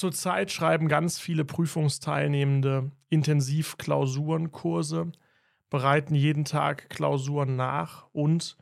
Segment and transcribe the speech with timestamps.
[0.00, 5.12] Zurzeit schreiben ganz viele Prüfungsteilnehmende intensiv Klausurenkurse,
[5.68, 8.56] bereiten jeden Tag Klausuren nach und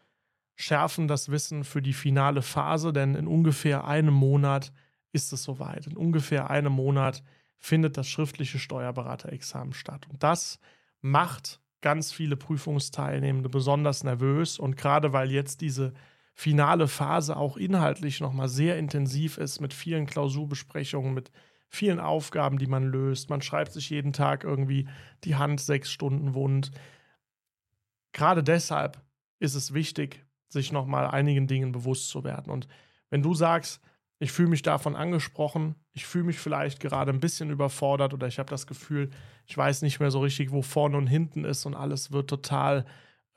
[0.56, 4.72] schärfen das Wissen für die finale Phase, denn in ungefähr einem Monat
[5.12, 5.86] ist es soweit.
[5.86, 7.22] In ungefähr einem Monat
[7.56, 10.08] findet das schriftliche Steuerberaterexamen statt.
[10.10, 10.58] Und das
[11.00, 14.58] macht ganz viele Prüfungsteilnehmende besonders nervös.
[14.58, 15.92] Und gerade weil jetzt diese
[16.38, 21.32] finale Phase auch inhaltlich nochmal sehr intensiv ist mit vielen Klausurbesprechungen, mit
[21.68, 23.28] vielen Aufgaben, die man löst.
[23.28, 24.88] Man schreibt sich jeden Tag irgendwie
[25.24, 26.70] die Hand sechs Stunden wund.
[28.12, 29.02] Gerade deshalb
[29.40, 32.52] ist es wichtig, sich nochmal einigen Dingen bewusst zu werden.
[32.52, 32.68] Und
[33.10, 33.80] wenn du sagst,
[34.20, 38.38] ich fühle mich davon angesprochen, ich fühle mich vielleicht gerade ein bisschen überfordert oder ich
[38.38, 39.10] habe das Gefühl,
[39.44, 42.84] ich weiß nicht mehr so richtig, wo vorne und hinten ist und alles wird total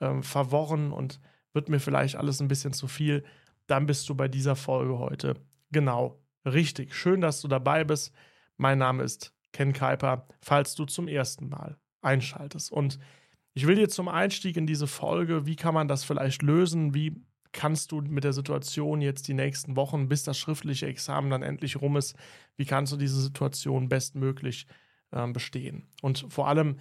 [0.00, 1.18] ähm, verworren und
[1.52, 3.24] wird mir vielleicht alles ein bisschen zu viel,
[3.66, 5.34] dann bist du bei dieser Folge heute
[5.70, 6.94] genau richtig.
[6.94, 8.12] Schön, dass du dabei bist.
[8.56, 12.72] Mein Name ist Ken Kuiper, falls du zum ersten Mal einschaltest.
[12.72, 12.98] Und
[13.54, 17.22] ich will dir zum Einstieg in diese Folge, wie kann man das vielleicht lösen, wie
[17.52, 21.80] kannst du mit der Situation jetzt die nächsten Wochen, bis das schriftliche Examen dann endlich
[21.80, 22.16] rum ist,
[22.56, 24.66] wie kannst du diese Situation bestmöglich
[25.10, 25.86] äh, bestehen?
[26.00, 26.78] Und vor allem,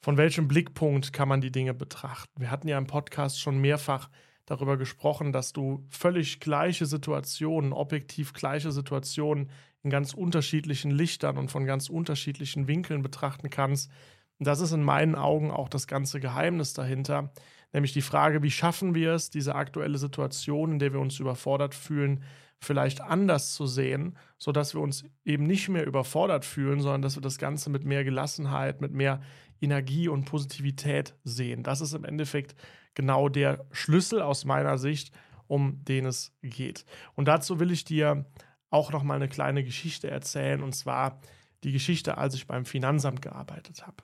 [0.00, 2.40] von welchem Blickpunkt kann man die Dinge betrachten?
[2.40, 4.08] Wir hatten ja im Podcast schon mehrfach
[4.46, 9.50] darüber gesprochen, dass du völlig gleiche Situationen, objektiv gleiche Situationen
[9.82, 13.90] in ganz unterschiedlichen Lichtern und von ganz unterschiedlichen Winkeln betrachten kannst.
[14.38, 17.30] Und das ist in meinen Augen auch das ganze Geheimnis dahinter,
[17.72, 21.74] nämlich die Frage, wie schaffen wir es, diese aktuelle Situation, in der wir uns überfordert
[21.74, 22.24] fühlen,
[22.58, 27.22] vielleicht anders zu sehen, sodass wir uns eben nicht mehr überfordert fühlen, sondern dass wir
[27.22, 29.20] das Ganze mit mehr Gelassenheit, mit mehr
[29.60, 31.62] Energie und Positivität sehen.
[31.62, 32.54] Das ist im Endeffekt
[32.94, 35.12] genau der Schlüssel aus meiner Sicht,
[35.46, 36.84] um den es geht.
[37.14, 38.26] Und dazu will ich dir
[38.70, 41.20] auch noch mal eine kleine Geschichte erzählen und zwar
[41.64, 43.96] die Geschichte, als ich beim Finanzamt gearbeitet habe.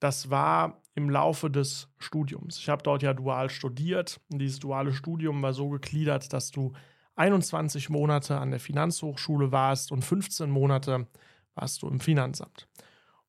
[0.00, 2.58] Das war im Laufe des Studiums.
[2.58, 4.20] Ich habe dort ja dual studiert.
[4.30, 6.72] Und dieses duale Studium war so gegliedert, dass du
[7.14, 11.06] 21 Monate an der Finanzhochschule warst und 15 Monate
[11.54, 12.68] warst du im Finanzamt.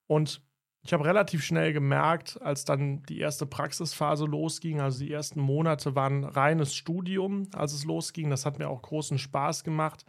[0.07, 0.41] Und
[0.85, 5.95] ich habe relativ schnell gemerkt, als dann die erste Praxisphase losging, also die ersten Monate
[5.95, 8.29] waren reines Studium, als es losging.
[8.29, 10.03] Das hat mir auch großen Spaß gemacht.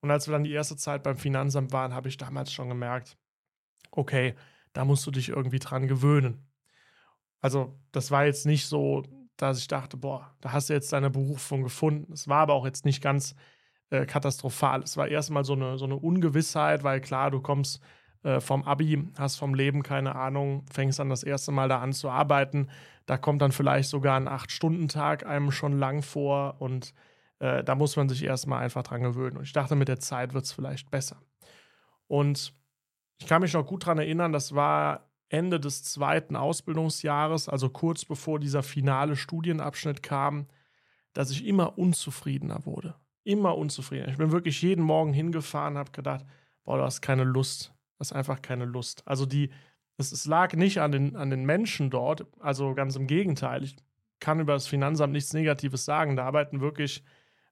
[0.00, 3.16] Und als wir dann die erste Zeit beim Finanzamt waren, habe ich damals schon gemerkt,
[3.92, 4.34] okay,
[4.72, 6.48] da musst du dich irgendwie dran gewöhnen.
[7.40, 9.04] Also, das war jetzt nicht so,
[9.36, 12.12] dass ich dachte, boah, da hast du jetzt deine Berufung gefunden.
[12.12, 13.36] Es war aber auch jetzt nicht ganz
[13.90, 14.82] äh, katastrophal.
[14.82, 17.80] Es war erstmal so eine, so eine Ungewissheit, weil klar, du kommst
[18.22, 21.92] äh, vom Abi, hast vom Leben keine Ahnung, fängst dann das erste Mal da an
[21.92, 22.68] zu arbeiten.
[23.06, 26.94] Da kommt dann vielleicht sogar ein Acht-Stunden-Tag einem schon lang vor und
[27.38, 29.36] äh, da muss man sich erstmal einfach dran gewöhnen.
[29.36, 31.16] Und ich dachte, mit der Zeit wird es vielleicht besser.
[32.06, 32.54] Und
[33.20, 38.04] ich kann mich noch gut daran erinnern, das war Ende des zweiten Ausbildungsjahres, also kurz
[38.04, 40.46] bevor dieser finale Studienabschnitt kam,
[41.12, 42.94] dass ich immer unzufriedener wurde.
[43.24, 44.10] Immer unzufriedener.
[44.10, 46.24] Ich bin wirklich jeden Morgen hingefahren, habe gedacht,
[46.64, 47.74] boah, du hast keine Lust.
[47.98, 49.02] Du hast einfach keine Lust.
[49.06, 49.50] Also die,
[49.96, 53.64] es, es lag nicht an den, an den Menschen dort, also ganz im Gegenteil.
[53.64, 53.76] Ich
[54.20, 56.14] kann über das Finanzamt nichts Negatives sagen.
[56.14, 57.02] Da arbeiten wirklich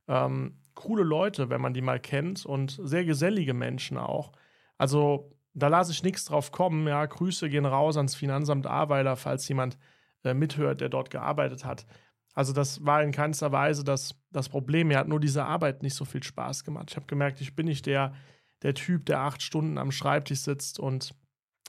[0.08, 4.30] ähm, coole Leute, wenn man die mal kennt und sehr gesellige Menschen auch.
[4.78, 6.86] Also da lasse ich nichts drauf kommen.
[6.86, 9.78] Ja, Grüße gehen raus ans Finanzamt Ahrweiler, falls jemand
[10.22, 11.86] äh, mithört, der dort gearbeitet hat.
[12.34, 14.88] Also das war in keinster Weise das, das Problem.
[14.88, 16.90] Mir hat nur diese Arbeit nicht so viel Spaß gemacht.
[16.90, 18.14] Ich habe gemerkt, ich bin nicht der,
[18.66, 21.15] der Typ, der acht Stunden am Schreibtisch sitzt und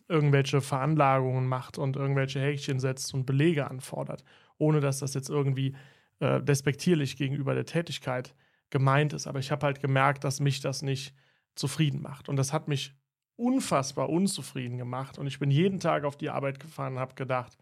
[0.07, 4.23] irgendwelche Veranlagungen macht und irgendwelche Häkchen setzt und Belege anfordert,
[4.57, 5.75] ohne dass das jetzt irgendwie
[6.19, 8.33] äh, despektierlich gegenüber der Tätigkeit
[8.71, 9.27] gemeint ist.
[9.27, 11.13] Aber ich habe halt gemerkt, dass mich das nicht
[11.53, 12.29] zufrieden macht.
[12.29, 12.95] Und das hat mich
[13.35, 15.19] unfassbar unzufrieden gemacht.
[15.19, 17.59] Und ich bin jeden Tag auf die Arbeit gefahren und habe gedacht,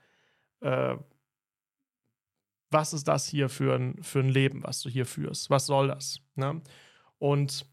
[0.62, 0.96] äh,
[2.72, 5.50] was ist das hier für ein, für ein Leben, was du hier führst?
[5.50, 6.22] Was soll das?
[6.36, 6.62] Ne?
[7.18, 7.66] Und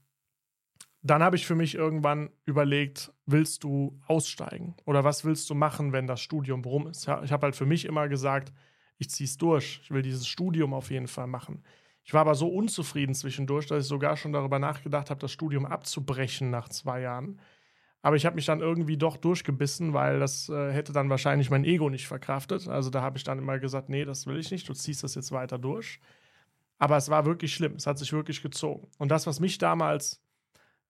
[1.03, 4.77] dann habe ich für mich irgendwann überlegt, willst du aussteigen?
[4.85, 7.07] Oder was willst du machen, wenn das Studium rum ist?
[7.07, 8.53] Ja, ich habe halt für mich immer gesagt,
[8.99, 9.81] ich ziehe es durch.
[9.83, 11.65] Ich will dieses Studium auf jeden Fall machen.
[12.05, 15.67] Ich war aber so unzufrieden zwischendurch, dass ich sogar schon darüber nachgedacht habe, das Studium
[15.67, 17.41] abzubrechen nach zwei Jahren.
[18.01, 21.65] Aber ich habe mich dann irgendwie doch durchgebissen, weil das äh, hätte dann wahrscheinlich mein
[21.65, 22.69] Ego nicht verkraftet.
[22.69, 25.15] Also da habe ich dann immer gesagt, nee, das will ich nicht, du ziehst das
[25.15, 26.01] jetzt weiter durch.
[26.79, 28.89] Aber es war wirklich schlimm, es hat sich wirklich gezogen.
[28.99, 30.22] Und das, was mich damals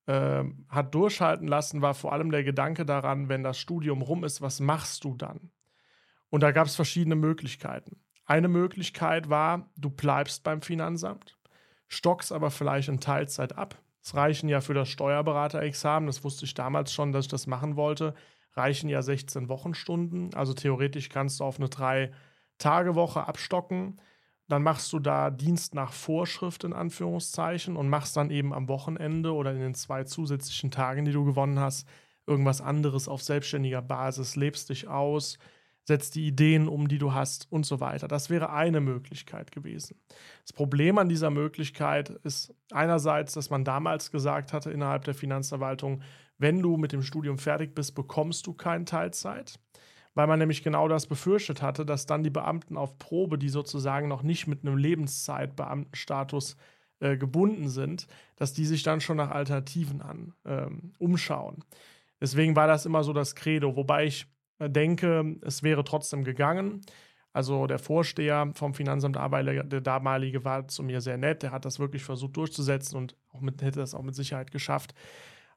[0.06, 4.42] äh, hat durchhalten lassen, war vor allem der Gedanke daran, wenn das Studium rum ist,
[4.42, 5.50] was machst du dann?
[6.30, 8.00] Und da gab es verschiedene Möglichkeiten.
[8.24, 11.38] Eine Möglichkeit war, du bleibst beim Finanzamt,
[11.88, 16.54] stockst aber vielleicht in Teilzeit ab, Es reichen ja für das Steuerberaterexamen, das wusste ich
[16.54, 18.14] damals schon, dass ich das machen wollte,
[18.54, 20.34] reichen ja 16 Wochenstunden.
[20.34, 24.00] Also theoretisch kannst du auf eine Drei-Tage-Woche abstocken.
[24.52, 29.32] Dann machst du da Dienst nach Vorschrift in Anführungszeichen und machst dann eben am Wochenende
[29.32, 31.88] oder in den zwei zusätzlichen Tagen, die du gewonnen hast,
[32.26, 35.38] irgendwas anderes auf selbstständiger Basis, lebst dich aus,
[35.84, 38.08] setzt die Ideen um, die du hast und so weiter.
[38.08, 39.98] Das wäre eine Möglichkeit gewesen.
[40.42, 46.02] Das Problem an dieser Möglichkeit ist einerseits, dass man damals gesagt hatte innerhalb der Finanzverwaltung,
[46.36, 49.58] wenn du mit dem Studium fertig bist, bekommst du keine Teilzeit,
[50.14, 54.08] weil man nämlich genau das befürchtet hatte, dass dann die Beamten auf Probe, die sozusagen
[54.08, 56.56] noch nicht mit einem Lebenszeitbeamtenstatus
[57.00, 58.06] äh, gebunden sind,
[58.36, 61.64] dass die sich dann schon nach Alternativen an ähm, umschauen.
[62.20, 64.26] Deswegen war das immer so das Credo, wobei ich
[64.58, 66.82] äh, denke, es wäre trotzdem gegangen.
[67.32, 71.42] Also der Vorsteher vom Finanzamt der damalige, war zu mir sehr nett.
[71.42, 74.94] Der hat das wirklich versucht durchzusetzen und mit, hätte das auch mit Sicherheit geschafft.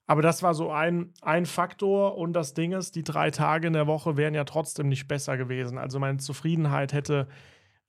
[0.07, 2.17] Aber das war so ein, ein Faktor.
[2.17, 5.37] Und das Ding ist, die drei Tage in der Woche wären ja trotzdem nicht besser
[5.37, 5.77] gewesen.
[5.77, 7.27] Also meine Zufriedenheit hätte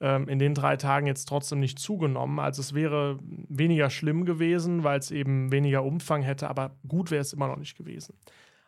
[0.01, 2.39] ähm, in den drei Tagen jetzt trotzdem nicht zugenommen.
[2.39, 6.49] Also es wäre weniger schlimm gewesen, weil es eben weniger Umfang hätte.
[6.49, 8.19] Aber gut wäre es immer noch nicht gewesen.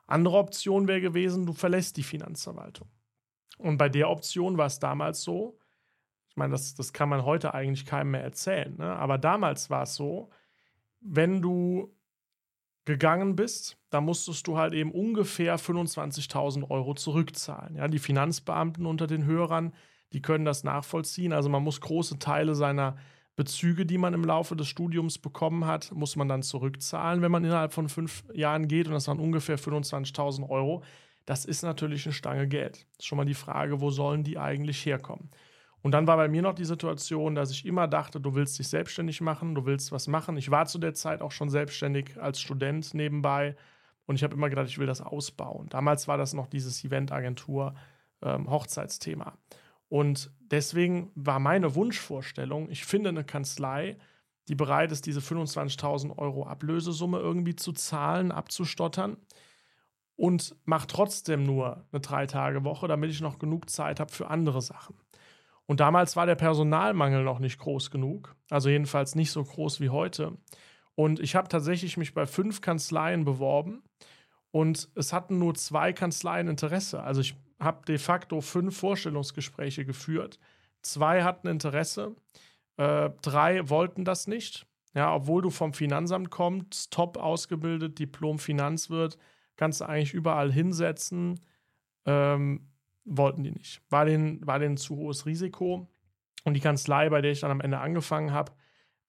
[0.06, 2.88] Andere Option wäre gewesen, du verlässt die Finanzverwaltung.
[3.58, 5.58] Und bei der Option war es damals so,
[6.30, 8.96] ich meine, das, das kann man heute eigentlich keinem mehr erzählen, ne?
[8.96, 10.30] aber damals war es so,
[11.00, 11.94] wenn du
[12.88, 17.76] gegangen bist, dann musstest du halt eben ungefähr 25.000 Euro zurückzahlen.
[17.76, 19.72] Ja, die Finanzbeamten unter den Hörern,
[20.12, 21.32] die können das nachvollziehen.
[21.32, 22.96] Also man muss große Teile seiner
[23.36, 27.44] Bezüge, die man im Laufe des Studiums bekommen hat, muss man dann zurückzahlen, wenn man
[27.44, 28.88] innerhalb von fünf Jahren geht.
[28.88, 30.82] Und das waren ungefähr 25.000 Euro.
[31.24, 32.86] Das ist natürlich eine Stange Geld.
[32.96, 35.30] Das ist schon mal die Frage, wo sollen die eigentlich herkommen?
[35.88, 38.68] Und dann war bei mir noch die Situation, dass ich immer dachte, du willst dich
[38.68, 40.36] selbstständig machen, du willst was machen.
[40.36, 43.56] Ich war zu der Zeit auch schon selbstständig als Student nebenbei
[44.04, 45.70] und ich habe immer gedacht, ich will das ausbauen.
[45.70, 47.74] Damals war das noch dieses Eventagentur
[48.20, 49.38] ähm, Hochzeitsthema.
[49.88, 53.96] Und deswegen war meine Wunschvorstellung, ich finde eine Kanzlei,
[54.48, 59.16] die bereit ist, diese 25.000 Euro Ablösesumme irgendwie zu zahlen, abzustottern
[60.16, 64.94] und macht trotzdem nur eine Drei-Tage-Woche, damit ich noch genug Zeit habe für andere Sachen.
[65.68, 69.90] Und damals war der Personalmangel noch nicht groß genug, also jedenfalls nicht so groß wie
[69.90, 70.32] heute.
[70.94, 73.82] Und ich habe tatsächlich mich bei fünf Kanzleien beworben
[74.50, 77.02] und es hatten nur zwei Kanzleien Interesse.
[77.02, 80.38] Also ich habe de facto fünf Vorstellungsgespräche geführt.
[80.80, 82.16] Zwei hatten Interesse,
[82.78, 84.66] äh, drei wollten das nicht.
[84.94, 89.18] Ja, obwohl du vom Finanzamt kommst, top ausgebildet, Diplom Finanzwirt,
[89.56, 91.40] kannst du eigentlich überall hinsetzen.
[92.06, 92.67] Ähm,
[93.08, 93.80] wollten die nicht.
[93.90, 95.88] War denen, war denen zu hohes Risiko.
[96.44, 98.52] Und die Kanzlei, bei der ich dann am Ende angefangen habe,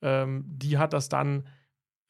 [0.02, 1.48] ähm, die hat das dann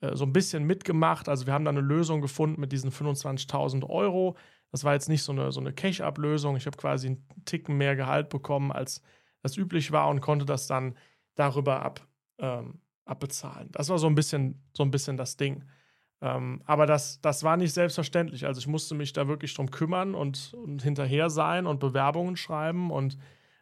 [0.01, 1.27] äh, so ein bisschen mitgemacht.
[1.27, 4.37] Also wir haben dann eine Lösung gefunden mit diesen 25.000 Euro.
[4.71, 6.55] Das war jetzt nicht so eine, so eine Cash-Ablösung.
[6.55, 9.01] Ich habe quasi einen Ticken mehr Gehalt bekommen, als
[9.41, 10.95] das üblich war und konnte das dann
[11.35, 12.07] darüber ab,
[12.37, 13.69] ähm, abbezahlen.
[13.71, 15.63] Das war so ein bisschen, so ein bisschen das Ding.
[16.21, 18.45] Ähm, aber das, das war nicht selbstverständlich.
[18.45, 22.91] Also ich musste mich da wirklich drum kümmern und, und hinterher sein und Bewerbungen schreiben
[22.91, 23.17] und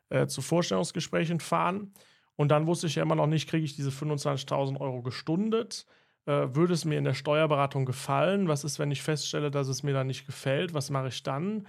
[0.10, 1.94] äh, zu Vorstellungsgesprächen fahren.
[2.36, 5.86] Und dann wusste ich ja immer noch nicht, kriege ich diese 25.000 Euro gestundet
[6.28, 8.48] äh, würde es mir in der Steuerberatung gefallen?
[8.48, 10.74] Was ist, wenn ich feststelle, dass es mir dann nicht gefällt?
[10.74, 11.66] Was mache ich dann?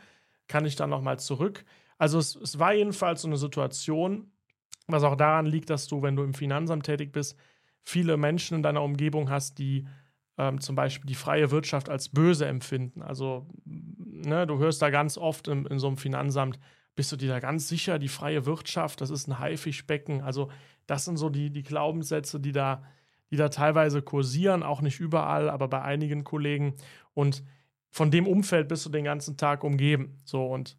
[0.48, 1.64] Kann ich dann nochmal zurück?
[1.96, 4.32] Also es, es war jedenfalls so eine Situation,
[4.88, 7.38] was auch daran liegt, dass du, wenn du im Finanzamt tätig bist,
[7.84, 9.86] viele Menschen in deiner Umgebung hast, die
[10.38, 13.02] ähm, zum Beispiel die freie Wirtschaft als böse empfinden.
[13.02, 16.58] Also ne, du hörst da ganz oft in, in so einem Finanzamt,
[16.94, 20.22] bist du dir da ganz sicher, die freie Wirtschaft, das ist ein Haifischbecken.
[20.22, 20.50] Also
[20.86, 22.82] das sind so die, die Glaubenssätze, die da
[23.30, 26.74] die da teilweise kursieren, auch nicht überall, aber bei einigen Kollegen.
[27.14, 27.42] Und
[27.90, 30.16] von dem Umfeld bist du den ganzen Tag umgeben.
[30.24, 30.76] So und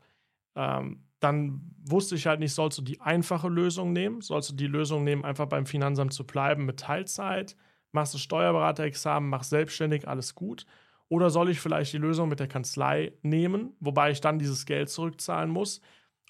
[0.56, 4.22] ähm, dann wusste ich halt nicht, sollst du die einfache Lösung nehmen?
[4.22, 7.56] Sollst du die Lösung nehmen, einfach beim Finanzamt zu bleiben mit Teilzeit?
[7.91, 10.65] Machst du Steuerberaterexamen, machst selbstständig, alles gut?
[11.10, 14.89] Oder soll ich vielleicht die Lösung mit der Kanzlei nehmen, wobei ich dann dieses Geld
[14.89, 15.81] zurückzahlen muss?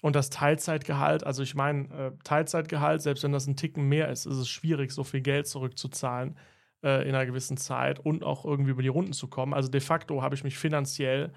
[0.02, 4.24] Und das Teilzeitgehalt, also ich meine, äh, Teilzeitgehalt, selbst wenn das ein Ticken mehr ist,
[4.24, 6.36] ist es schwierig, so viel Geld zurückzuzahlen
[6.82, 9.52] äh, in einer gewissen Zeit und auch irgendwie über die Runden zu kommen.
[9.52, 11.32] Also de facto habe ich mich finanziell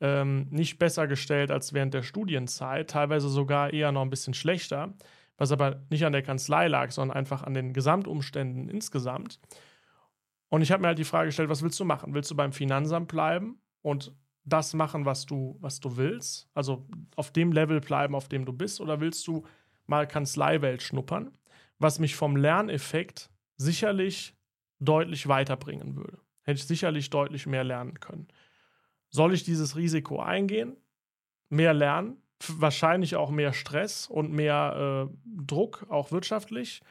[0.00, 4.94] ähm, nicht besser gestellt als während der Studienzeit, teilweise sogar eher noch ein bisschen schlechter,
[5.36, 9.40] was aber nicht an der Kanzlei lag, sondern einfach an den Gesamtumständen insgesamt.
[10.48, 12.14] Und ich habe mir halt die Frage gestellt, was willst du machen?
[12.14, 14.14] Willst du beim Finanzamt bleiben und
[14.44, 16.48] das machen, was du, was du willst?
[16.54, 16.86] Also
[17.16, 18.80] auf dem Level bleiben, auf dem du bist?
[18.80, 19.44] Oder willst du
[19.86, 21.36] mal Kanzleiwelt schnuppern?
[21.78, 24.36] Was mich vom Lerneffekt sicherlich
[24.78, 26.18] deutlich weiterbringen würde.
[26.42, 28.28] Hätte ich sicherlich deutlich mehr lernen können.
[29.08, 30.76] Soll ich dieses Risiko eingehen?
[31.48, 32.22] Mehr lernen?
[32.48, 36.82] Wahrscheinlich auch mehr Stress und mehr äh, Druck, auch wirtschaftlich.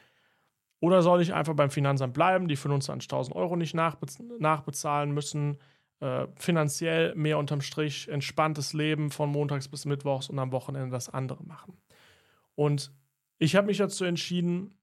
[0.79, 4.05] Oder soll ich einfach beim Finanzamt bleiben, die 25.000 Euro nicht nachbe
[4.39, 5.57] nachbezahlen müssen,
[6.01, 11.10] äh, finanziell mehr unterm Strich, entspanntes Leben von montags bis mittwochs und am Wochenende das
[11.10, 11.77] andere machen?
[12.55, 12.91] Und
[13.38, 14.75] ich habe mich dazu entschieden,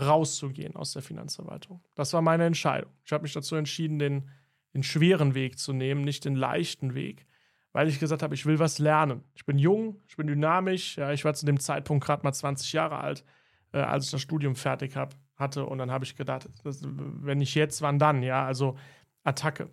[0.00, 1.82] rauszugehen aus der Finanzverwaltung.
[1.94, 2.90] Das war meine Entscheidung.
[3.04, 4.30] Ich habe mich dazu entschieden, den,
[4.72, 7.26] den schweren Weg zu nehmen, nicht den leichten Weg,
[7.74, 9.24] weil ich gesagt habe, ich will was lernen.
[9.34, 10.96] Ich bin jung, ich bin dynamisch.
[10.96, 13.24] Ja, ich war zu dem Zeitpunkt gerade mal 20 Jahre alt,
[13.72, 15.66] äh, als ich das Studium fertig hab, hatte.
[15.66, 18.22] Und dann habe ich gedacht, das, wenn nicht jetzt, wann dann?
[18.22, 18.78] Ja, also
[19.24, 19.70] Attacke.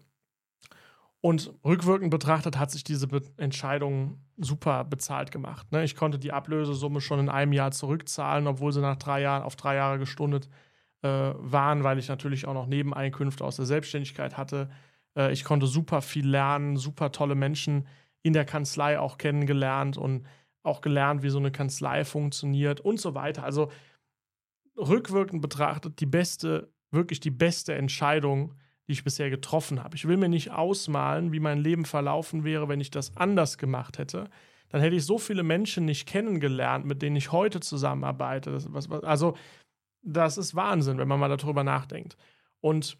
[1.22, 5.72] Und rückwirkend betrachtet hat sich diese Be Entscheidung super bezahlt gemacht.
[5.72, 5.84] Ne?
[5.84, 9.56] Ich konnte die Ablösesumme schon in einem Jahr zurückzahlen, obwohl sie nach drei Jahren auf
[9.56, 10.50] drei Jahre gestundet
[11.04, 14.72] äh, waren, weil ich natürlich auch noch Nebeneinkünfte aus der Selbstständigkeit hatte.
[15.16, 17.88] Äh, ich konnte super viel lernen, super tolle Menschen
[18.24, 20.26] in der Kanzlei auch kennengelernt und
[20.64, 23.44] auch gelernt, wie so eine Kanzlei funktioniert und so weiter.
[23.44, 23.72] Also
[24.78, 28.54] rückwirkend betrachtet die beste, wirklich die beste Entscheidung,
[28.88, 29.96] die ich bisher getroffen habe.
[29.96, 33.98] Ich will mir nicht ausmalen, wie mein Leben verlaufen wäre, wenn ich das anders gemacht
[33.98, 34.30] hätte.
[34.70, 38.52] Dann hätte ich so viele Menschen nicht kennengelernt, mit denen ich heute zusammenarbeite.
[38.52, 39.36] Das, was, was, also,
[40.04, 42.18] das ist Wahnsinn, wenn man mal darüber nachdenkt.
[42.60, 42.98] Und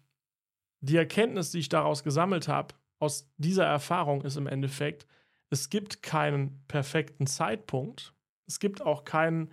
[0.82, 5.06] die Erkenntnis, die ich daraus gesammelt habe, aus dieser Erfahrung ist im Endeffekt,
[5.50, 8.14] es gibt keinen perfekten Zeitpunkt.
[8.46, 9.52] Es gibt auch keinen,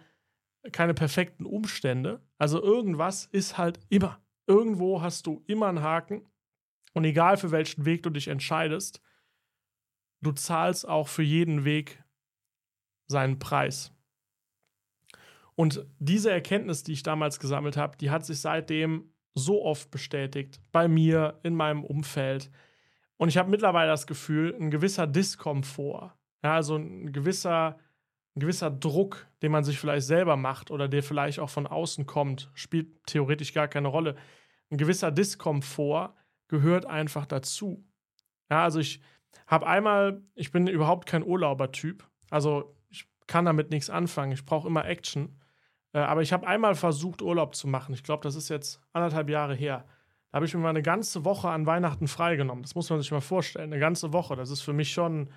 [0.72, 2.22] keine perfekten Umstände.
[2.38, 4.20] Also irgendwas ist halt immer.
[4.48, 6.28] Irgendwo hast du immer einen Haken.
[6.94, 9.02] Und egal für welchen Weg du dich entscheidest,
[10.22, 12.04] du zahlst auch für jeden Weg
[13.08, 13.92] seinen Preis.
[15.56, 20.60] Und diese Erkenntnis, die ich damals gesammelt habe, die hat sich seitdem so oft bestätigt.
[20.72, 22.50] Bei mir, in meinem Umfeld.
[23.18, 27.78] Und ich habe mittlerweile das Gefühl, ein gewisser Diskomfort, ja, also ein gewisser,
[28.36, 32.06] ein gewisser Druck, den man sich vielleicht selber macht oder der vielleicht auch von außen
[32.06, 34.16] kommt, spielt theoretisch gar keine Rolle
[34.72, 36.14] ein gewisser Diskomfort
[36.48, 37.86] gehört einfach dazu.
[38.50, 39.02] Ja, also ich
[39.48, 42.08] habe einmal, ich bin überhaupt kein Urlaubertyp.
[42.30, 44.32] Also ich kann damit nichts anfangen.
[44.32, 45.39] Ich brauche immer Action.
[45.94, 47.94] Äh, aber ich habe einmal versucht, Urlaub zu machen.
[47.94, 49.86] Ich glaube, das ist jetzt anderthalb Jahre her.
[50.32, 52.62] Da habe ich mir mal eine ganze Woche an Weihnachten freigenommen.
[52.62, 53.72] Das muss man sich mal vorstellen.
[53.72, 54.36] Eine ganze Woche.
[54.36, 55.30] Das ist für mich schon,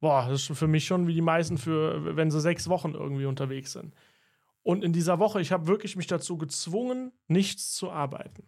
[0.00, 3.26] boah, das ist für mich schon wie die meisten für, wenn sie sechs Wochen irgendwie
[3.26, 3.94] unterwegs sind.
[4.62, 8.44] Und in dieser Woche, ich habe wirklich mich dazu gezwungen, nichts zu arbeiten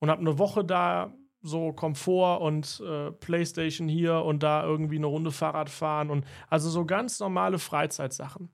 [0.00, 5.06] und habe eine Woche da so Komfort und äh, Playstation hier und da irgendwie eine
[5.06, 8.50] Runde Fahrrad fahren und also so ganz normale Freizeitsachen.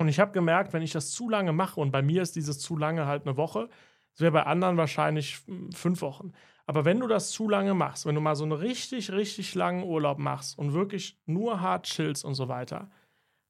[0.00, 2.58] Und ich habe gemerkt, wenn ich das zu lange mache und bei mir ist dieses
[2.58, 3.68] zu lange halt eine Woche,
[4.12, 5.42] das wäre bei anderen wahrscheinlich
[5.74, 6.32] fünf Wochen.
[6.64, 9.84] Aber wenn du das zu lange machst, wenn du mal so einen richtig, richtig langen
[9.84, 12.90] Urlaub machst und wirklich nur hart chillst und so weiter,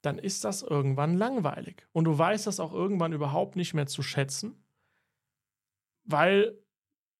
[0.02, 1.87] dann ist das irgendwann langweilig.
[1.92, 4.61] Und du weißt das auch irgendwann überhaupt nicht mehr zu schätzen,
[6.02, 6.59] weil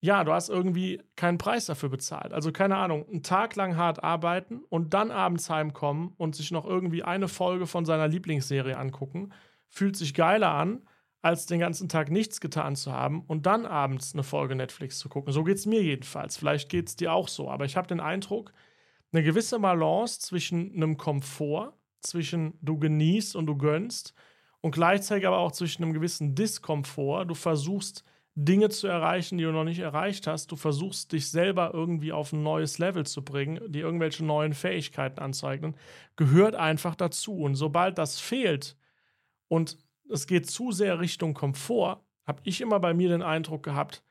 [0.01, 2.33] ja, du hast irgendwie keinen Preis dafür bezahlt.
[2.33, 6.65] Also keine Ahnung, einen Tag lang hart arbeiten und dann abends heimkommen und sich noch
[6.65, 9.33] irgendwie eine Folge von seiner Lieblingsserie angucken,
[9.69, 10.83] fühlt sich geiler an,
[11.23, 15.11] als den ganzen Tag nichts getan zu haben und dann abends eine Folge Netflix zu
[15.11, 15.33] gucken.
[15.33, 16.39] So geht es mir jedenfalls.
[16.39, 17.51] Vielleicht geht es dir auch so.
[17.51, 18.53] Aber ich habe den Eindruck,
[19.13, 24.15] eine gewisse Balance zwischen einem Komfort, zwischen du genießt und du gönnst
[24.63, 27.27] und gleichzeitig aber auch zwischen einem gewissen Diskomfort.
[27.27, 28.05] Du versuchst
[28.45, 30.51] Dinge zu erreichen, die du noch nicht erreicht hast.
[30.51, 35.21] Du versuchst dich selber irgendwie auf ein neues Level zu bringen, dir irgendwelche neuen Fähigkeiten
[35.21, 35.77] anzueignen,
[36.17, 37.39] gehört einfach dazu.
[37.39, 38.77] Und sobald das fehlt
[39.49, 39.77] und
[40.09, 44.03] es geht zu sehr Richtung Komfort, habe ich immer bei mir den Eindruck gehabt,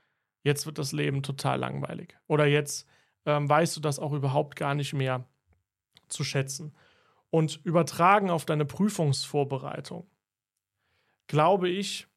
[0.43, 2.15] jetzt wird das Leben total langweilig.
[2.27, 2.87] Oder jetzt
[3.25, 5.25] ähm, weißt du das auch überhaupt gar nicht mehr
[6.07, 6.75] zu schätzen.
[7.31, 10.09] Und übertragen auf deine Prüfungsvorbereitung,
[11.27, 12.07] glaube ich,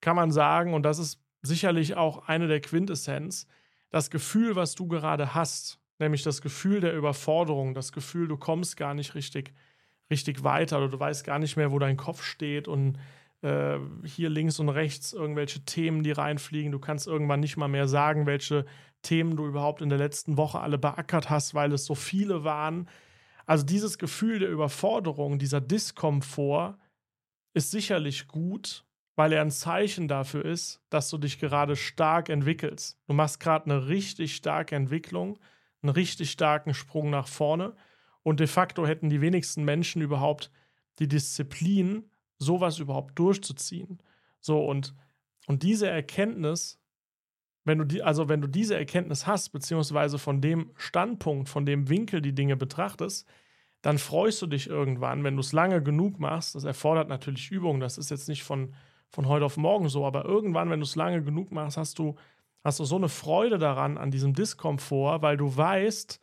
[0.00, 3.46] kann man sagen, und das ist sicherlich auch eine der Quintessenz,
[3.90, 8.76] das Gefühl, was du gerade hast, nämlich das Gefühl der Überforderung, das Gefühl, du kommst
[8.76, 9.54] gar nicht richtig,
[10.10, 12.98] richtig weiter oder du weißt gar nicht mehr, wo dein Kopf steht und
[13.42, 16.72] äh, hier links und rechts irgendwelche Themen, die reinfliegen.
[16.72, 18.66] Du kannst irgendwann nicht mal mehr sagen, welche
[19.02, 22.88] Themen du überhaupt in der letzten Woche alle beackert hast, weil es so viele waren.
[23.46, 26.76] Also dieses Gefühl der Überforderung, dieser Diskomfort
[27.54, 28.84] ist sicherlich gut,
[29.16, 32.98] weil er ein Zeichen dafür ist, dass du dich gerade stark entwickelst.
[33.06, 35.38] Du machst gerade eine richtig starke Entwicklung,
[35.82, 37.74] einen richtig starken Sprung nach vorne
[38.22, 40.50] und de facto hätten die wenigsten Menschen überhaupt
[40.98, 44.00] die Disziplin, sowas überhaupt durchzuziehen.
[44.40, 44.94] So und
[45.48, 46.80] und diese Erkenntnis
[47.66, 51.88] wenn du die, also wenn du diese Erkenntnis hast, beziehungsweise von dem Standpunkt, von dem
[51.88, 53.28] Winkel die Dinge betrachtest,
[53.82, 56.54] dann freust du dich irgendwann, wenn du es lange genug machst.
[56.54, 57.80] Das erfordert natürlich Übung.
[57.80, 58.72] Das ist jetzt nicht von,
[59.10, 62.16] von heute auf morgen so, aber irgendwann, wenn du es lange genug machst, hast du,
[62.64, 66.20] hast du so eine Freude daran, an diesem Diskomfort, weil du weißt,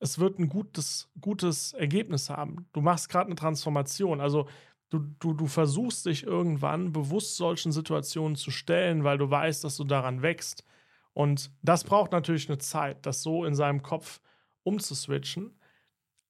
[0.00, 2.68] es wird ein gutes, gutes Ergebnis haben.
[2.72, 4.20] Du machst gerade eine Transformation.
[4.20, 4.48] Also
[4.90, 9.76] du, du, du versuchst dich irgendwann bewusst solchen Situationen zu stellen, weil du weißt, dass
[9.76, 10.64] du daran wächst.
[11.12, 14.20] Und das braucht natürlich eine Zeit, das so in seinem Kopf
[14.62, 15.57] umzuswitchen.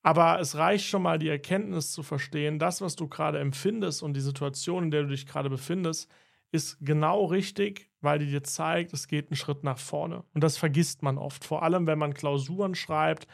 [0.03, 4.15] Aber es reicht schon mal, die Erkenntnis zu verstehen, das, was du gerade empfindest und
[4.15, 6.11] die Situation, in der du dich gerade befindest,
[6.51, 10.25] ist genau richtig, weil die dir zeigt, es geht einen Schritt nach vorne.
[10.35, 13.27] Und das vergisst man oft, vor allem wenn man Klausuren schreibt,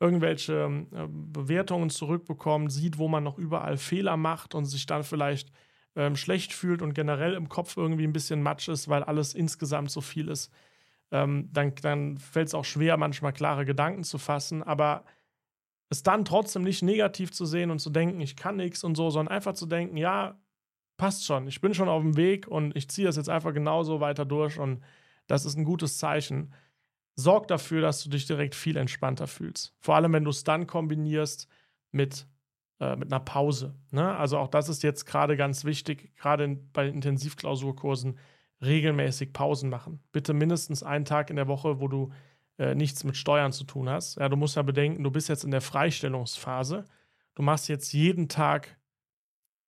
[0.00, 5.52] irgendwelche äh, Bewertungen zurückbekommt, sieht, wo man noch überall Fehler macht und sich dann vielleicht
[5.94, 9.90] ähm, schlecht fühlt und generell im Kopf irgendwie ein bisschen matsch ist, weil alles insgesamt
[9.90, 10.52] so viel ist.
[11.12, 14.62] Ähm, dann dann fällt es auch schwer, manchmal klare Gedanken zu fassen.
[14.62, 15.04] Aber
[15.88, 19.10] es dann trotzdem nicht negativ zu sehen und zu denken, ich kann nichts und so,
[19.10, 20.38] sondern einfach zu denken, ja,
[20.96, 24.00] passt schon, ich bin schon auf dem Weg und ich ziehe das jetzt einfach genauso
[24.00, 24.82] weiter durch und
[25.26, 26.52] das ist ein gutes Zeichen.
[27.14, 29.74] Sorgt dafür, dass du dich direkt viel entspannter fühlst.
[29.80, 31.48] Vor allem, wenn du es dann kombinierst
[31.90, 32.26] mit,
[32.80, 33.74] äh, mit einer Pause.
[33.90, 34.16] Ne?
[34.16, 38.18] Also auch das ist jetzt gerade ganz wichtig, gerade in, bei Intensivklausurkursen,
[38.62, 40.00] regelmäßig Pausen machen.
[40.12, 42.12] Bitte mindestens einen Tag in der Woche, wo du
[42.58, 44.16] äh, nichts mit Steuern zu tun hast.
[44.16, 46.84] Ja, du musst ja bedenken, du bist jetzt in der Freistellungsphase.
[47.34, 48.78] Du machst jetzt jeden Tag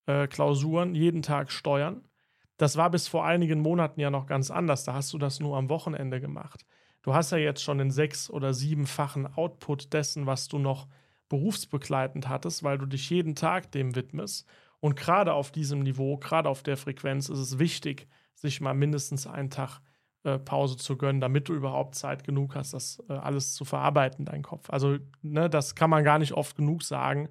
[0.07, 2.09] äh, Klausuren, jeden Tag Steuern.
[2.57, 4.85] Das war bis vor einigen Monaten ja noch ganz anders.
[4.85, 6.67] Da hast du das nur am Wochenende gemacht.
[7.03, 10.89] Du hast ja jetzt schon den sechs- oder siebenfachen Output dessen, was du noch
[11.29, 14.47] berufsbegleitend hattest, weil du dich jeden Tag dem widmest.
[14.81, 19.27] Und gerade auf diesem Niveau, gerade auf der Frequenz, ist es wichtig, sich mal mindestens
[19.27, 19.81] einen Tag
[20.25, 24.25] äh, Pause zu gönnen, damit du überhaupt Zeit genug hast, das äh, alles zu verarbeiten,
[24.25, 24.69] dein Kopf.
[24.71, 27.29] Also, ne, das kann man gar nicht oft genug sagen.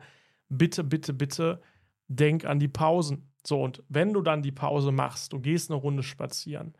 [0.50, 1.62] Bitte, bitte, bitte
[2.08, 3.34] denk an die Pausen.
[3.46, 6.76] So, und wenn du dann die Pause machst, du gehst eine Runde spazieren,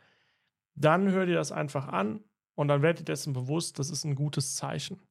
[0.76, 2.22] dann hör dir das einfach an
[2.56, 5.02] und dann werd dir dessen bewusst, das ist ein gutes Zeichen.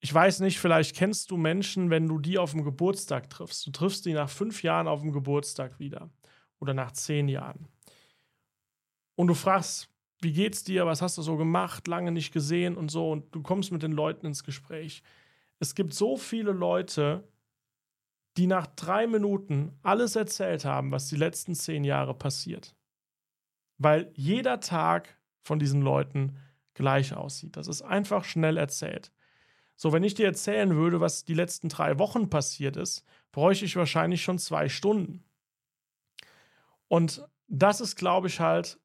[0.00, 3.66] Ich weiß nicht, vielleicht kennst du Menschen, wenn du die auf dem Geburtstag triffst.
[3.66, 6.10] Du triffst die nach fünf Jahren auf dem Geburtstag wieder
[6.60, 7.68] oder nach zehn Jahren
[9.16, 9.88] und du fragst,
[10.20, 13.42] wie geht's dir, was hast du so gemacht, lange nicht gesehen und so, und du
[13.42, 15.02] kommst mit den Leuten ins Gespräch.
[15.58, 17.28] Es gibt so viele Leute,
[18.36, 22.74] die nach drei Minuten alles erzählt haben, was die letzten zehn Jahre passiert.
[23.78, 26.36] Weil jeder Tag von diesen Leuten
[26.74, 27.56] gleich aussieht.
[27.56, 29.12] Das ist einfach schnell erzählt.
[29.76, 33.76] So, wenn ich dir erzählen würde, was die letzten drei Wochen passiert ist, bräuchte ich
[33.76, 35.24] wahrscheinlich schon zwei Stunden.
[36.88, 38.78] Und das ist, glaube ich, halt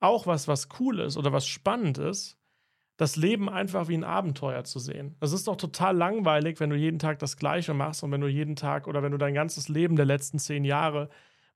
[0.00, 2.36] auch was, was cool ist oder was spannend ist,
[2.96, 5.16] das Leben einfach wie ein Abenteuer zu sehen.
[5.20, 8.26] Es ist doch total langweilig, wenn du jeden Tag das Gleiche machst und wenn du
[8.26, 11.08] jeden Tag oder wenn du dein ganzes Leben der letzten zehn Jahre,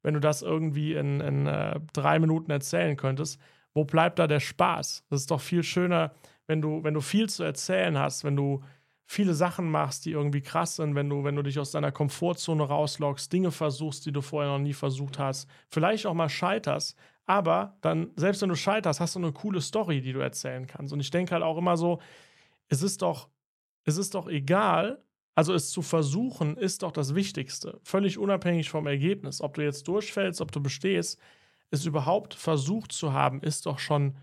[0.02, 3.38] wenn du das irgendwie in, in äh, drei Minuten erzählen könntest,
[3.74, 5.04] wo bleibt da der Spaß?
[5.10, 6.14] Es ist doch viel schöner,
[6.46, 8.62] wenn du, wenn du viel zu erzählen hast, wenn du
[9.06, 12.62] viele Sachen machst, die irgendwie krass sind, wenn du, wenn du dich aus deiner Komfortzone
[12.62, 17.76] rauslockst, Dinge versuchst, die du vorher noch nie versucht hast, vielleicht auch mal scheiterst, aber
[17.80, 20.92] dann, selbst wenn du scheiterst, hast du eine coole Story, die du erzählen kannst.
[20.92, 22.00] Und ich denke halt auch immer so,
[22.68, 23.28] es ist doch,
[23.84, 25.02] es ist doch egal,
[25.34, 27.80] also es zu versuchen, ist doch das Wichtigste.
[27.82, 29.40] Völlig unabhängig vom Ergebnis.
[29.40, 31.18] Ob du jetzt durchfällst, ob du bestehst,
[31.70, 34.16] es überhaupt versucht zu haben, ist doch schon,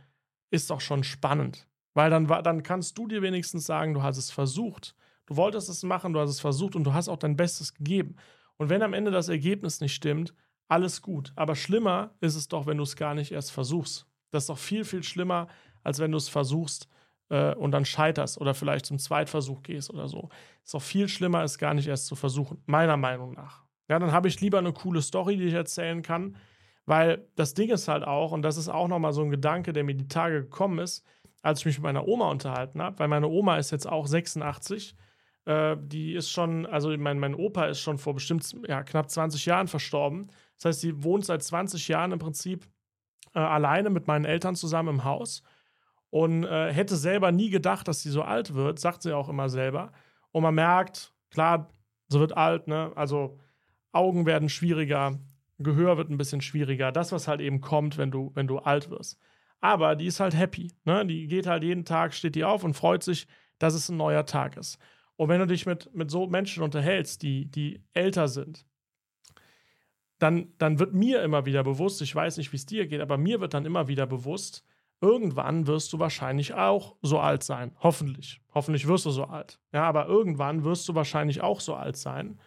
[0.51, 1.67] ist doch schon spannend.
[1.93, 4.95] Weil dann, dann kannst du dir wenigstens sagen, du hast es versucht.
[5.25, 8.15] Du wolltest es machen, du hast es versucht und du hast auch dein Bestes gegeben.
[8.57, 10.33] Und wenn am Ende das Ergebnis nicht stimmt,
[10.71, 11.33] alles gut.
[11.35, 14.07] Aber schlimmer ist es doch, wenn du es gar nicht erst versuchst.
[14.31, 15.47] Das ist doch viel, viel schlimmer,
[15.83, 16.87] als wenn du es versuchst
[17.29, 20.29] äh, und dann scheiterst oder vielleicht zum Zweitversuch gehst oder so.
[20.63, 23.65] Ist doch viel schlimmer, es gar nicht erst zu versuchen, meiner Meinung nach.
[23.89, 26.37] Ja, dann habe ich lieber eine coole Story, die ich erzählen kann,
[26.85, 29.83] weil das Ding ist halt auch, und das ist auch nochmal so ein Gedanke, der
[29.83, 31.05] mir die Tage gekommen ist,
[31.41, 34.95] als ich mich mit meiner Oma unterhalten habe, weil meine Oma ist jetzt auch 86.
[35.43, 39.45] Äh, die ist schon, also mein, mein Opa ist schon vor bestimmt ja, knapp 20
[39.45, 40.31] Jahren verstorben.
[40.61, 42.67] Das heißt, sie wohnt seit 20 Jahren im Prinzip
[43.33, 45.41] äh, alleine mit meinen Eltern zusammen im Haus
[46.11, 49.49] und äh, hätte selber nie gedacht, dass sie so alt wird, sagt sie auch immer
[49.49, 49.91] selber.
[50.31, 51.71] Und man merkt, klar,
[52.09, 52.91] sie wird alt, ne?
[52.95, 53.39] Also
[53.91, 55.17] Augen werden schwieriger,
[55.57, 56.91] Gehör wird ein bisschen schwieriger.
[56.91, 59.19] Das, was halt eben kommt, wenn du, wenn du alt wirst.
[59.61, 60.71] Aber die ist halt happy.
[60.85, 61.05] Ne?
[61.05, 63.27] Die geht halt jeden Tag, steht die auf und freut sich,
[63.59, 64.79] dass es ein neuer Tag ist.
[65.17, 68.65] Und wenn du dich mit, mit so Menschen unterhältst, die, die älter sind,
[70.21, 73.17] dann, dann wird mir immer wieder bewusst, ich weiß nicht, wie es dir geht, aber
[73.17, 74.63] mir wird dann immer wieder bewusst,
[75.01, 77.75] irgendwann wirst du wahrscheinlich auch so alt sein.
[77.79, 78.39] Hoffentlich.
[78.53, 79.59] Hoffentlich wirst du so alt.
[79.73, 82.39] Ja, aber irgendwann wirst du wahrscheinlich auch so alt sein.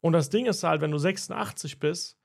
[0.00, 2.18] Und das Ding ist halt, wenn du 86 bist,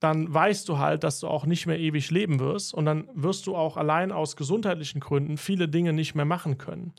[0.00, 3.46] dann weißt du halt, dass du auch nicht mehr ewig leben wirst und dann wirst
[3.46, 6.94] du auch allein aus gesundheitlichen Gründen viele Dinge nicht mehr machen können.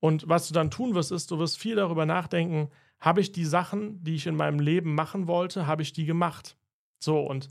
[0.00, 2.68] Und was du dann tun wirst, ist, du wirst viel darüber nachdenken,
[3.02, 6.56] habe ich die Sachen, die ich in meinem Leben machen wollte, habe ich die gemacht?
[7.00, 7.48] So, und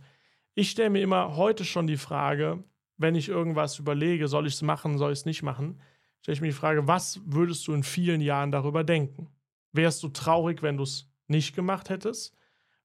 [0.56, 2.64] ich stelle mir immer heute schon die Frage,
[2.96, 5.82] wenn ich irgendwas überlege, soll ich es machen, soll ich es nicht machen,
[6.22, 9.28] stelle ich mir die Frage, was würdest du in vielen Jahren darüber denken?
[9.74, 12.34] Wärst du traurig, wenn du es nicht gemacht hättest?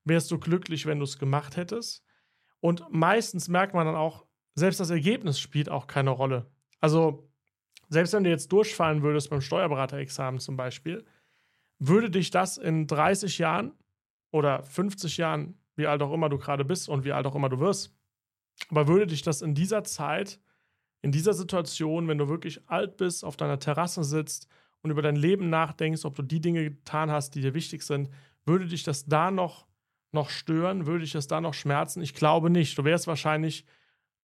[0.04, 2.04] Wärst du glücklich, wenn du es gemacht hättest?
[2.58, 4.26] Und meistens merkt man dann auch,
[4.56, 6.50] selbst das Ergebnis spielt auch keine Rolle.
[6.80, 7.30] Also,
[7.88, 11.04] selbst wenn du jetzt durchfallen würdest beim Steuerberaterexamen zum Beispiel,
[11.78, 13.72] würde dich das in 30 Jahren
[14.30, 17.48] oder 50 Jahren, wie alt auch immer du gerade bist und wie alt auch immer
[17.48, 17.94] du wirst,
[18.70, 20.40] aber würde dich das in dieser Zeit,
[21.02, 24.48] in dieser Situation, wenn du wirklich alt bist, auf deiner Terrasse sitzt
[24.82, 28.08] und über dein Leben nachdenkst, ob du die Dinge getan hast, die dir wichtig sind,
[28.44, 29.66] würde dich das da noch,
[30.12, 30.86] noch stören?
[30.86, 32.00] Würde dich das da noch schmerzen?
[32.00, 32.78] Ich glaube nicht.
[32.78, 33.66] Du wärst wahrscheinlich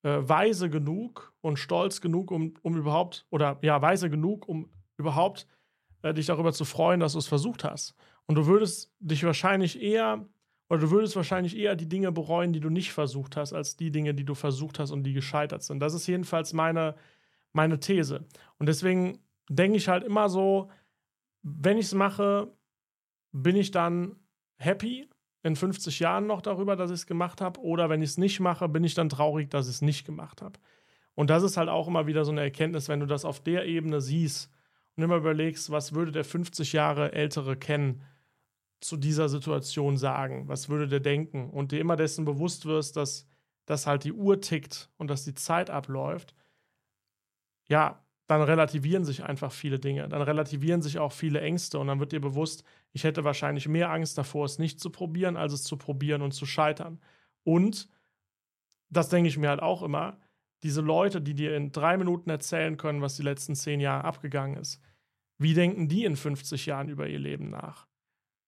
[0.02, 5.46] äh, weise genug und stolz genug, um, um überhaupt, oder ja, weise genug, um überhaupt
[6.02, 7.94] äh, dich darüber zu freuen, dass du es versucht hast.
[8.26, 10.26] Und du würdest dich wahrscheinlich eher
[10.68, 13.90] oder du würdest wahrscheinlich eher die Dinge bereuen, die du nicht versucht hast, als die
[13.90, 15.80] Dinge, die du versucht hast und die gescheitert sind.
[15.80, 16.94] Das ist jedenfalls meine,
[17.52, 18.24] meine These.
[18.58, 19.18] Und deswegen
[19.50, 20.70] denke ich halt immer so,
[21.42, 22.50] wenn ich es mache,
[23.32, 24.16] bin ich dann
[24.56, 25.10] happy
[25.42, 27.60] in 50 Jahren noch darüber, dass ich es gemacht habe.
[27.60, 30.40] Oder wenn ich es nicht mache, bin ich dann traurig, dass ich es nicht gemacht
[30.40, 30.58] habe.
[31.14, 33.66] Und das ist halt auch immer wieder so eine Erkenntnis, wenn du das auf der
[33.66, 34.50] Ebene siehst
[34.96, 38.02] und immer überlegst, was würde der 50 Jahre ältere kennen,
[38.81, 40.48] zu dieser Situation sagen?
[40.48, 41.50] Was würde der denken?
[41.50, 43.26] Und dir immer dessen bewusst wirst, dass,
[43.66, 46.35] dass halt die Uhr tickt und dass die Zeit abläuft,
[47.68, 50.09] ja, dann relativieren sich einfach viele Dinge.
[50.09, 53.90] Dann relativieren sich auch viele Ängste und dann wird dir bewusst, ich hätte wahrscheinlich mehr
[53.90, 57.00] Angst davor, es nicht zu probieren, als es zu probieren und zu scheitern.
[57.44, 57.88] Und,
[58.90, 60.18] das denke ich mir halt auch immer,
[60.62, 64.57] diese Leute, die dir in drei Minuten erzählen können, was die letzten zehn Jahre abgegangen
[64.57, 64.81] ist,
[65.38, 67.87] wie denken die in 50 Jahren über ihr Leben nach?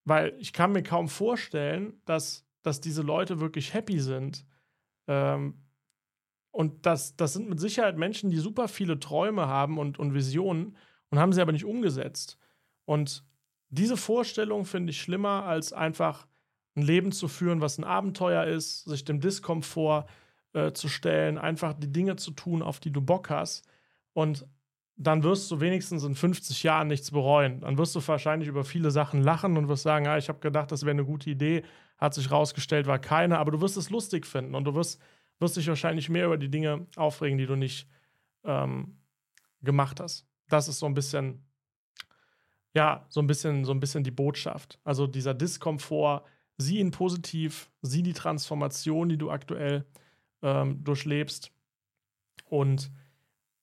[0.05, 4.47] Weil ich kann mir kaum vorstellen, dass, dass diese Leute wirklich happy sind.
[5.09, 5.55] Ähm,
[6.53, 10.77] und das, das sind mit Sicherheit Menschen, die super viele Träume haben und, und Visionen
[11.11, 12.39] und haben sie aber nicht umgesetzt.
[12.85, 13.25] Und
[13.71, 16.29] diese Vorstellung finde ich schlimmer, als einfach
[16.77, 20.07] ein Leben zu führen, was ein Abenteuer ist, sich dem Diskomfort
[20.55, 23.67] äh, zu stellen, einfach die Dinge zu tun, auf die du Bock hast.
[24.13, 24.47] Und
[24.97, 27.61] dann wirst du wenigstens in 50 Jahren nichts bereuen.
[27.61, 30.71] Dann wirst du wahrscheinlich über viele Sachen lachen und wirst sagen, ja, ich habe gedacht,
[30.71, 31.65] das wäre eine gute Idee,
[31.99, 35.01] hat sich rausgestellt, war keine, aber du wirst es lustig finden und du wirst,
[35.41, 37.89] wirst dich wahrscheinlich mehr über die Dinge aufregen, die du nicht
[38.45, 38.99] ähm,
[39.63, 40.27] gemacht hast.
[40.49, 41.45] Das ist so ein bisschen,
[42.75, 44.79] ja, so ein bisschen, so ein bisschen die Botschaft.
[44.85, 46.25] Also dieser Diskomfort,
[46.57, 49.87] sieh ihn positiv, sieh die Transformation, die du aktuell
[50.45, 51.51] ähm, durchlebst
[52.45, 52.93] und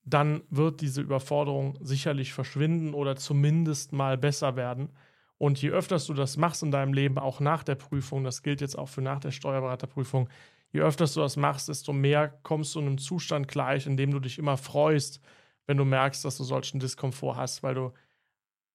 [0.04, 4.90] dann wird diese Überforderung sicherlich verschwinden oder zumindest mal besser werden.
[5.38, 8.62] Und je öfter du das machst in deinem Leben, auch nach der Prüfung, das gilt
[8.62, 10.28] jetzt auch für nach der Steuerberaterprüfung,
[10.72, 14.12] je öfter du das machst, desto mehr kommst du in einem Zustand gleich, in dem
[14.12, 15.22] du dich immer freust,
[15.68, 17.94] wenn du merkst, dass du solchen Diskomfort hast, weil du,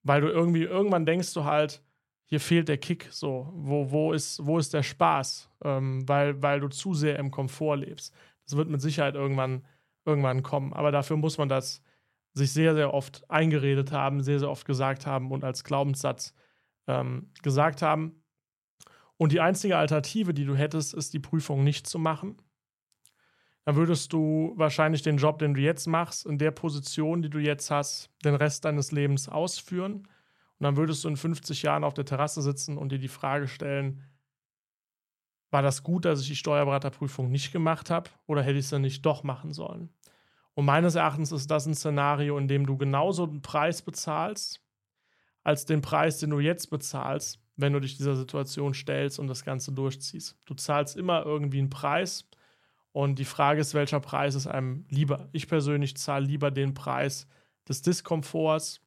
[0.02, 1.82] weil du irgendwie, irgendwann denkst du halt,
[2.26, 6.60] hier fehlt der Kick, so, wo, wo, ist, wo ist der Spaß, ähm, weil, weil
[6.60, 8.14] du zu sehr im Komfort lebst.
[8.44, 9.64] Das wird mit Sicherheit irgendwann
[10.06, 10.72] irgendwann kommen.
[10.72, 11.82] Aber dafür muss man das
[12.32, 16.34] sich sehr, sehr oft eingeredet haben, sehr, sehr oft gesagt haben und als Glaubenssatz
[16.86, 18.22] ähm, gesagt haben.
[19.16, 22.36] Und die einzige Alternative, die du hättest, ist die Prüfung nicht zu machen.
[23.64, 27.38] Dann würdest du wahrscheinlich den Job, den du jetzt machst, in der Position, die du
[27.38, 30.06] jetzt hast, den Rest deines Lebens ausführen.
[30.58, 33.48] Und dann würdest du in 50 Jahren auf der Terrasse sitzen und dir die Frage
[33.48, 34.02] stellen,
[35.50, 39.04] war das gut, dass ich die Steuerberaterprüfung nicht gemacht habe oder hätte ich sie nicht
[39.06, 39.90] doch machen sollen?
[40.54, 44.62] Und meines Erachtens ist das ein Szenario, in dem du genauso einen Preis bezahlst,
[45.44, 49.44] als den Preis, den du jetzt bezahlst, wenn du dich dieser Situation stellst und das
[49.44, 50.38] Ganze durchziehst.
[50.46, 52.28] Du zahlst immer irgendwie einen Preis
[52.92, 55.28] und die Frage ist, welcher Preis ist einem lieber?
[55.32, 57.28] Ich persönlich zahle lieber den Preis
[57.68, 58.80] des Diskomforts,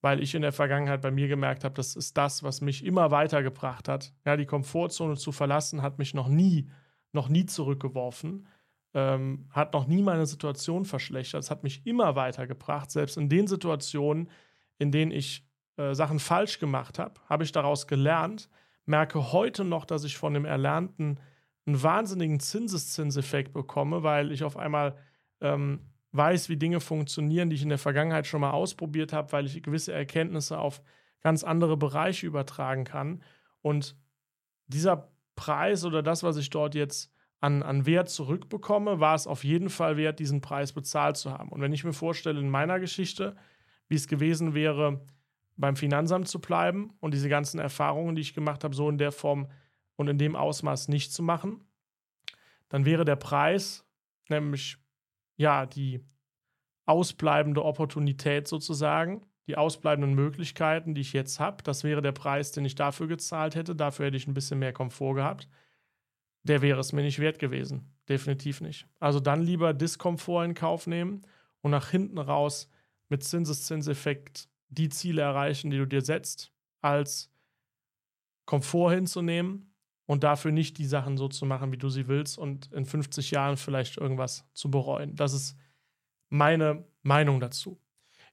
[0.00, 3.10] weil ich in der Vergangenheit bei mir gemerkt habe, das ist das, was mich immer
[3.10, 4.12] weitergebracht hat.
[4.24, 6.70] Ja, die Komfortzone zu verlassen hat mich noch nie,
[7.12, 8.46] noch nie zurückgeworfen
[8.94, 11.44] ähm, hat noch nie meine Situation verschlechtert.
[11.44, 12.90] Es hat mich immer weitergebracht.
[12.90, 14.30] Selbst in den Situationen,
[14.78, 18.48] in denen ich äh, Sachen falsch gemacht habe, habe ich daraus gelernt,
[18.86, 21.20] merke heute noch, dass ich von dem Erlernten
[21.66, 24.96] einen wahnsinnigen Zinseszinseffekt bekomme, weil ich auf einmal
[25.40, 25.80] ähm,
[26.12, 29.62] weiß, wie Dinge funktionieren, die ich in der Vergangenheit schon mal ausprobiert habe, weil ich
[29.62, 30.82] gewisse Erkenntnisse auf
[31.20, 33.22] ganz andere Bereiche übertragen kann.
[33.60, 33.96] Und
[34.66, 39.44] dieser Preis oder das, was ich dort jetzt an, an Wert zurückbekomme, war es auf
[39.44, 41.50] jeden Fall wert, diesen Preis bezahlt zu haben.
[41.50, 43.36] Und wenn ich mir vorstelle, in meiner Geschichte,
[43.88, 45.04] wie es gewesen wäre,
[45.56, 49.12] beim Finanzamt zu bleiben und diese ganzen Erfahrungen, die ich gemacht habe, so in der
[49.12, 49.48] Form
[49.96, 51.64] und in dem Ausmaß nicht zu machen,
[52.68, 53.84] dann wäre der Preis,
[54.28, 54.78] nämlich
[55.38, 56.04] ja, die
[56.84, 62.64] ausbleibende Opportunität sozusagen, die ausbleibenden Möglichkeiten, die ich jetzt habe, das wäre der Preis, den
[62.64, 63.74] ich dafür gezahlt hätte.
[63.74, 65.48] Dafür hätte ich ein bisschen mehr Komfort gehabt.
[66.42, 67.94] Der wäre es mir nicht wert gewesen.
[68.08, 68.86] Definitiv nicht.
[69.00, 71.22] Also dann lieber Diskomfort in Kauf nehmen
[71.62, 72.70] und nach hinten raus
[73.08, 77.30] mit Zinseszinseffekt die Ziele erreichen, die du dir setzt, als
[78.44, 79.74] Komfort hinzunehmen
[80.08, 83.30] und dafür nicht die Sachen so zu machen, wie du sie willst und in 50
[83.30, 85.14] Jahren vielleicht irgendwas zu bereuen.
[85.14, 85.54] Das ist
[86.30, 87.78] meine Meinung dazu.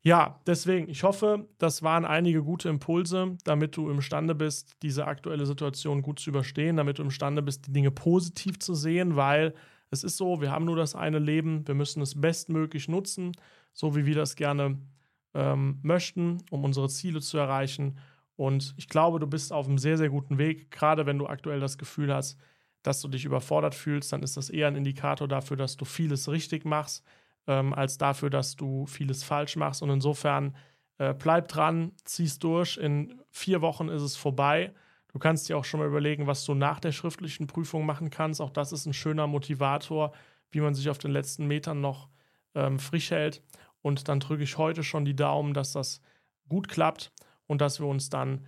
[0.02, 5.46] Ja, deswegen, ich hoffe, das waren einige gute Impulse, damit du imstande bist, diese aktuelle
[5.46, 9.54] Situation gut zu überstehen, damit du imstande bist, die Dinge positiv zu sehen, weil
[9.90, 13.34] es ist so, wir haben nur das eine Leben, wir müssen es bestmöglich nutzen,
[13.74, 14.80] so wie wir das gerne
[15.34, 17.98] ähm, möchten, um unsere Ziele zu erreichen.
[18.36, 21.60] Und ich glaube, du bist auf einem sehr, sehr guten Weg, gerade wenn du aktuell
[21.60, 22.38] das Gefühl hast,
[22.84, 26.30] dass du dich überfordert fühlst, dann ist das eher ein Indikator dafür, dass du vieles
[26.30, 27.04] richtig machst
[27.48, 29.82] ähm, als dafür, dass du vieles falsch machst.
[29.82, 30.56] Und insofern
[30.98, 32.78] äh, bleib dran, zieh's durch.
[32.78, 34.74] In vier Wochen ist es vorbei.
[35.12, 38.42] Du kannst dir auch schon mal überlegen, was du nach der schriftlichen Prüfung machen kannst.
[38.42, 40.12] Auch das ist ein schöner Motivator,
[40.52, 42.10] wie man sich auf den letzten Metern noch
[42.54, 43.42] ähm, frisch hält.
[43.82, 46.02] Und dann drücke ich heute schon die Daumen, dass das
[46.50, 47.12] gut klappt
[47.48, 48.46] und dass wir uns dann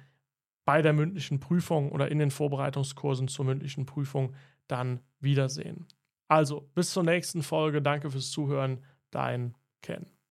[0.65, 4.33] bei der mündlichen Prüfung oder in den Vorbereitungskursen zur mündlichen Prüfung
[4.67, 5.87] dann wiedersehen.
[6.27, 7.81] Also, bis zur nächsten Folge.
[7.81, 8.83] Danke fürs Zuhören.
[9.11, 10.16] Dein Ken.